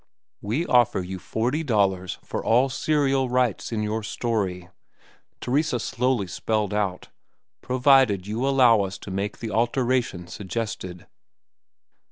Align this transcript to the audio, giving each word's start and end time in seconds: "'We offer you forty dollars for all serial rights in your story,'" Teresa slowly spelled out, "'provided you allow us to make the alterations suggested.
"'We 0.41 0.65
offer 0.65 1.01
you 1.03 1.19
forty 1.19 1.61
dollars 1.63 2.17
for 2.23 2.43
all 2.43 2.69
serial 2.69 3.29
rights 3.29 3.71
in 3.71 3.83
your 3.83 4.01
story,'" 4.01 4.67
Teresa 5.39 5.79
slowly 5.79 6.25
spelled 6.25 6.73
out, 6.73 7.09
"'provided 7.61 8.25
you 8.25 8.43
allow 8.47 8.81
us 8.81 8.97
to 8.97 9.11
make 9.11 9.37
the 9.37 9.51
alterations 9.51 10.33
suggested. 10.33 11.05